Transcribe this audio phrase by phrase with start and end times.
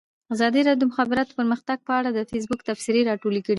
[0.33, 3.49] ازادي راډیو د د مخابراتو پرمختګ په اړه د فیسبوک تبصرې راټولې کړي.